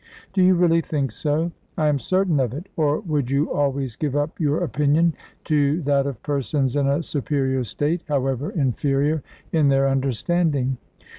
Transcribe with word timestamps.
"Do 0.33 0.41
you 0.41 0.55
really 0.55 0.81
think 0.81 1.11
so?" 1.11 1.51
"I 1.77 1.87
am 1.87 1.99
certain 1.99 2.39
of 2.39 2.55
it; 2.55 2.69
or 2.75 3.01
would 3.01 3.29
you 3.29 3.53
always 3.53 3.95
give 3.95 4.15
up 4.15 4.39
your 4.39 4.63
opinion 4.63 5.13
to 5.43 5.79
that 5.83 6.07
of 6.07 6.23
persons 6.23 6.75
in 6.75 6.87
a 6.87 7.03
superior 7.03 7.63
state, 7.63 8.01
however 8.07 8.49
inferior 8.49 9.21
in 9.51 9.67
their 9.69 9.87
understanding? 9.87 10.77